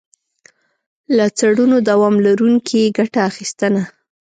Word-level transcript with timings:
له 1.17 1.25
څړونو 1.37 1.77
دوام 1.89 2.15
لرونکي 2.25 2.81
ګټه 2.97 3.19
اخیستنه. 3.29 3.83